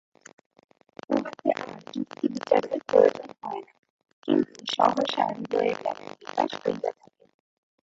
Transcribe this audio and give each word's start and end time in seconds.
উহাতে 1.09 1.49
আর 1.61 1.79
যুক্তিবিচারের 1.93 2.79
প্রয়োজন 2.89 3.29
হয় 3.41 3.61
না, 3.67 3.73
কিন্তু 4.25 4.59
সহসা 4.75 5.23
হৃদয়ে 5.29 5.73
জ্ঞানের 5.81 6.13
বিকাশ 6.21 6.51
হইয়া 6.61 6.91
থাকে। 6.99 7.23